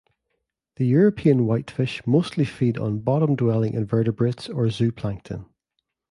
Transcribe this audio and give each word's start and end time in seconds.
The 0.77 0.87
European 0.87 1.45
whitefish 1.45 2.07
mostly 2.07 2.43
feed 2.43 2.79
on 2.79 3.01
bottom-dwelling 3.01 3.75
invertebrates 3.75 4.49
or 4.49 4.65
zooplankton. 4.65 5.45